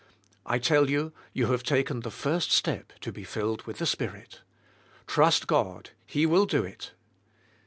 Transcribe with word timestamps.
I 0.47 0.57
tell 0.57 0.89
you, 0.89 1.13
you 1.31 1.51
have 1.51 1.61
taken 1.61 1.99
the 1.99 2.09
first 2.09 2.51
step 2.51 2.91
to 3.01 3.11
be 3.11 3.23
filled 3.23 3.61
with 3.67 3.77
the 3.77 3.85
Spirit. 3.85 4.41
Trust 5.05 5.45
God, 5.45 5.91
He 6.07 6.25
will 6.25 6.47
do 6.47 6.63
it. 6.63 6.93